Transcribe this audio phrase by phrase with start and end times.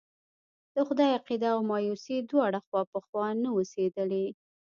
[0.75, 4.25] د خدای عقيده او مايوسي دواړه خوا په خوا نه اوسېدلی.